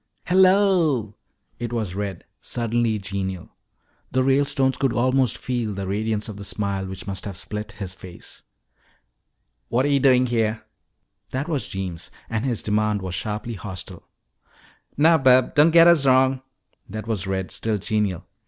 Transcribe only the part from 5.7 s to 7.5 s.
the radiance of the smile which must have